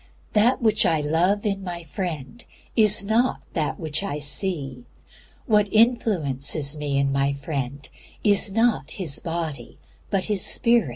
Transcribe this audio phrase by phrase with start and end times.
[0.33, 2.43] That which I love in my friend
[2.75, 4.87] is not that which I see.
[5.45, 7.87] What influences me in my friend
[8.23, 9.77] is not his body
[10.09, 10.89] but his spirit.